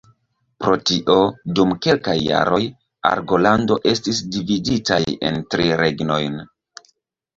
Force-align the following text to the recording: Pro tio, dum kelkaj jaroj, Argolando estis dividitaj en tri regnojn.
Pro 0.63 0.77
tio, 0.89 1.17
dum 1.59 1.75
kelkaj 1.87 2.15
jaroj, 2.29 2.61
Argolando 3.11 3.77
estis 3.95 4.23
dividitaj 4.37 5.01
en 5.31 5.41
tri 5.53 5.69
regnojn. 5.83 6.41